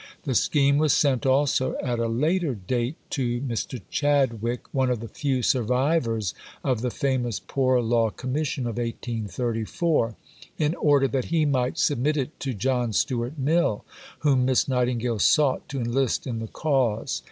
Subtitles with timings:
[0.23, 3.79] The scheme was sent also (at a later date) to Mr.
[3.91, 10.15] Chadwick (one of the few survivors of the famous Poor Law Commission of 1834)
[10.57, 13.85] in order that he might submit it to John Stuart Mill,
[14.21, 17.19] whom Miss Nightingale sought to enlist in the cause.